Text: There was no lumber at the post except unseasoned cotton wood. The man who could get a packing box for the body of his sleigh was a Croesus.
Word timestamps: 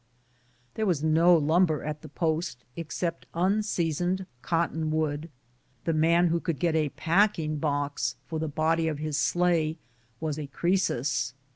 There 0.73 0.87
was 0.87 1.03
no 1.03 1.37
lumber 1.37 1.83
at 1.83 2.01
the 2.01 2.09
post 2.09 2.63
except 2.75 3.27
unseasoned 3.35 4.25
cotton 4.41 4.89
wood. 4.89 5.29
The 5.83 5.93
man 5.93 6.29
who 6.29 6.39
could 6.39 6.57
get 6.57 6.73
a 6.75 6.89
packing 6.89 7.57
box 7.59 8.15
for 8.25 8.39
the 8.39 8.47
body 8.47 8.87
of 8.87 8.97
his 8.97 9.15
sleigh 9.19 9.77
was 10.19 10.39
a 10.39 10.47
Croesus. 10.47 11.35